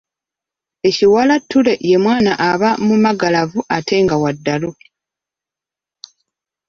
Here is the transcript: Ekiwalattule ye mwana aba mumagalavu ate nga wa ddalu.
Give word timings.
Ekiwalattule 0.89 1.73
ye 1.89 1.97
mwana 2.03 2.31
aba 2.49 2.69
mumagalavu 2.85 3.59
ate 3.75 3.95
nga 4.03 4.15
wa 4.21 4.31
ddalu. 4.37 4.71